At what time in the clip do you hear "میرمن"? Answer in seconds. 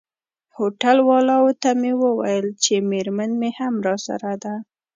2.91-3.31